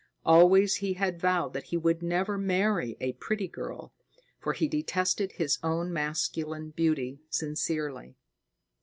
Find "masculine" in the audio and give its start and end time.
5.93-6.71